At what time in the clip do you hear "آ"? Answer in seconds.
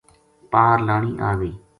1.29-1.31